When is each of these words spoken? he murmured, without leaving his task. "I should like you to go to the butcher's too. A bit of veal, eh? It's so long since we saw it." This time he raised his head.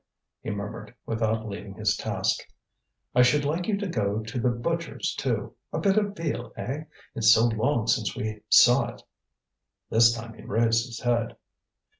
he 0.41 0.49
murmured, 0.49 0.95
without 1.05 1.45
leaving 1.47 1.75
his 1.75 1.95
task. 1.95 2.39
"I 3.13 3.21
should 3.21 3.45
like 3.45 3.67
you 3.67 3.77
to 3.77 3.85
go 3.87 4.23
to 4.23 4.39
the 4.39 4.49
butcher's 4.49 5.13
too. 5.13 5.53
A 5.71 5.77
bit 5.77 5.95
of 5.95 6.15
veal, 6.17 6.51
eh? 6.57 6.85
It's 7.13 7.31
so 7.31 7.45
long 7.49 7.85
since 7.85 8.15
we 8.15 8.41
saw 8.49 8.95
it." 8.95 9.03
This 9.91 10.11
time 10.11 10.33
he 10.33 10.41
raised 10.43 10.87
his 10.87 11.01
head. 11.01 11.35